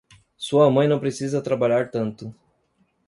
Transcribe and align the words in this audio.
Sua 0.35 0.67
mãe 0.71 0.87
não 0.87 0.99
precisa 0.99 1.43
trabalhar 1.43 1.91
tanto. 1.91 2.33